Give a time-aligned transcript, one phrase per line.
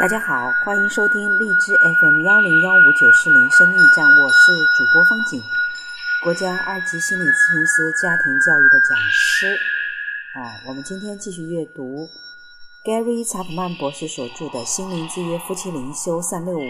[0.00, 5.42] 大家好，欢迎收听荔枝 FM 幺零幺五九四零生命站，我是主播方景，
[6.24, 9.54] 国家二级心理咨询师、家庭教育的讲师。
[10.32, 12.08] 啊，我们今天继续阅读
[12.82, 16.62] Gary 查普曼博士所著的《心灵之约夫妻灵修三六五》，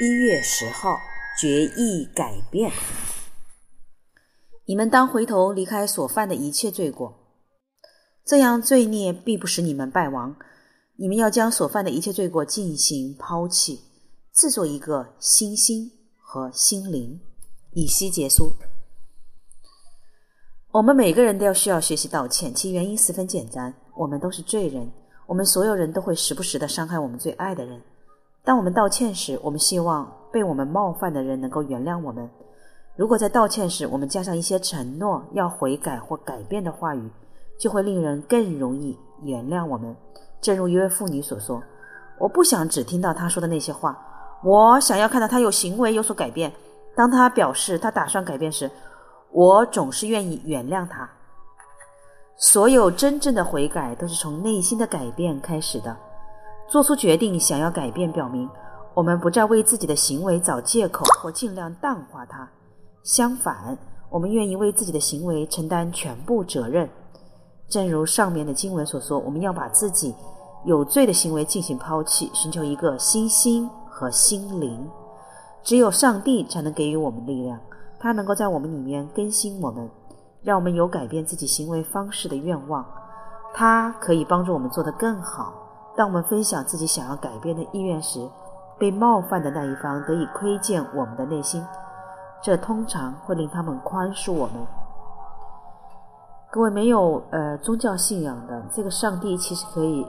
[0.00, 1.00] 一月十号，
[1.40, 2.70] 决意改变。
[4.66, 7.14] 你们当回头离开所犯的一切罪过，
[8.22, 10.36] 这样罪孽必不使你们败亡。
[10.96, 13.80] 你们要将所犯的一切罪过进行抛弃，
[14.32, 17.20] 制作一个新心和心灵，
[17.72, 18.52] 以息结束。
[20.70, 24.88] 我们每个人都要需要学习道歉，其原因十分简单：我们都是罪人，
[25.26, 27.82] 我们所有人都会时不时的伤害我们最爱的人。
[28.44, 32.30] 当我们道歉时，我们希望被我们冒犯的人能够原谅我们。
[32.94, 37.10] 如果在道歉时我们加上一些承诺要悔改或改变的话语，
[37.58, 39.96] 就会令人更容易原谅我们。
[40.40, 41.62] 正如一位妇女所说
[42.20, 43.98] ：“我不想只听到他说的那些话，
[44.42, 46.52] 我想要看到他有行为有所改变。
[46.94, 48.70] 当他表示他打算改变时，
[49.32, 51.08] 我总是愿意原谅他。
[52.36, 55.96] 所有真正的悔改都是从内心的改变开始的。
[56.68, 58.48] 做出决定想要改变，表明
[58.92, 62.48] 我们不再为自己的行为找借口或尽量淡化它。
[63.02, 63.76] 相反，
[64.08, 66.88] 我们愿意为自己的行为承担全部责任。
[67.68, 70.14] 正如上面的经文所说，我们要把自己。”
[70.64, 74.90] 有罪的行为进行抛弃，寻求一个新心和心灵。
[75.62, 77.60] 只有上帝才能给予我们力量，
[78.00, 79.90] 他能够在我们里面更新我们，
[80.40, 82.82] 让我们有改变自己行为方式的愿望。
[83.52, 85.52] 他可以帮助我们做得更好。
[85.94, 88.26] 当我们分享自己想要改变的意愿时，
[88.78, 91.62] 被冒犯的那一方得以窥见我们的内心，
[92.42, 94.66] 这通常会令他们宽恕我们。
[96.54, 100.06] 各位没有呃宗教信仰的，这个上帝其实可以。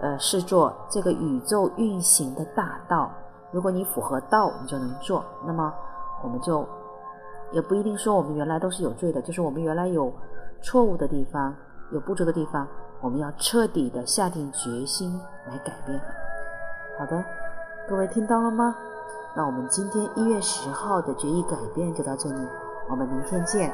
[0.00, 3.10] 呃，视作这个宇宙运行的大道。
[3.50, 5.24] 如果你符合道，你就能做。
[5.46, 5.72] 那么，
[6.22, 6.68] 我们就
[7.50, 10.12] 也不一定说我们原来都是有罪的，就是我们原来有
[10.60, 11.54] 错误的地方、
[11.92, 12.68] 有不足的地方，
[13.00, 15.98] 我们要彻底的下定决心来改变。
[16.98, 17.24] 好的，
[17.88, 18.76] 各位听到了吗？
[19.34, 22.46] 那我们今天一月十号的决议改变就到这里，
[22.90, 23.72] 我们明天见。